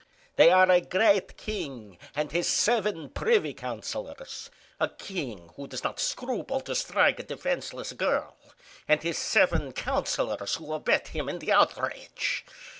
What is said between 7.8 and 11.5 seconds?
girl and his seven councillors who abet him in